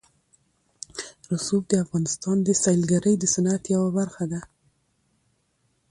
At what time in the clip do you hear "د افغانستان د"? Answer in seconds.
1.69-2.49